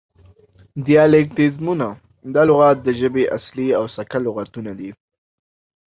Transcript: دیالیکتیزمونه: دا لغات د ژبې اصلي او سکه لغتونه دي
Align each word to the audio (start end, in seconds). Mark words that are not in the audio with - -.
دیالیکتیزمونه: 0.85 1.87
دا 2.33 2.41
لغات 2.49 2.77
د 2.83 2.87
ژبې 2.99 3.23
اصلي 3.37 3.67
او 3.79 3.83
سکه 3.95 4.17
لغتونه 4.25 4.71
دي 4.79 4.89